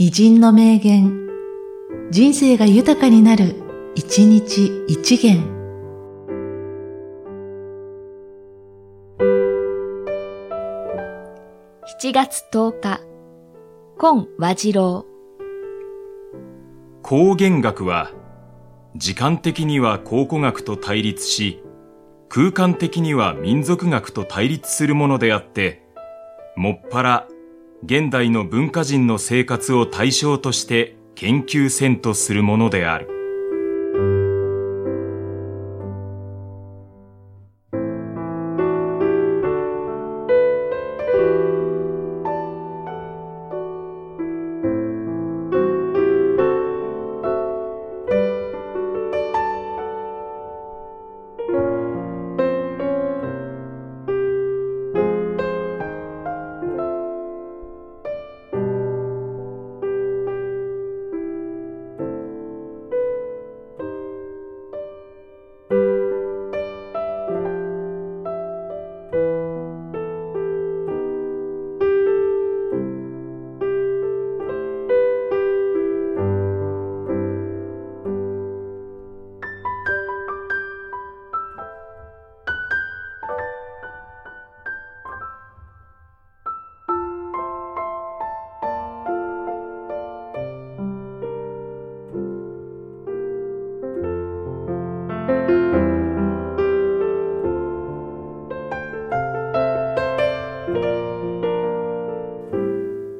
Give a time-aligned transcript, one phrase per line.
[0.00, 1.28] 偉人の名言、
[2.12, 3.56] 人生が豊かになる、
[3.96, 5.42] 一日一元。
[12.00, 13.00] 7月10日、
[13.98, 15.04] 今和次郎。
[17.02, 18.12] 光源学は、
[18.94, 21.60] 時間的には考古学と対立し、
[22.28, 25.82] 空間的には民族学と対立するものであって、
[26.54, 27.28] もっぱら
[27.84, 33.17] 現代の文化人の生活を対象として研究せんとするものである。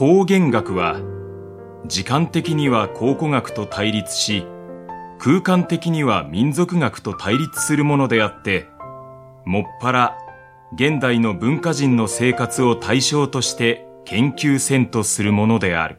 [0.00, 0.98] 光源学は、
[1.86, 4.46] 時間的には考古学と対立し、
[5.18, 8.66] 空間的には民族学と対立するものであって、
[9.44, 10.18] もっぱら
[10.72, 15.98] 現代の文化人の生活を対象として研究せんとするものである。